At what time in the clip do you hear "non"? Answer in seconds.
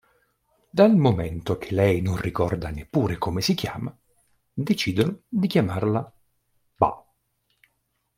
2.01-2.17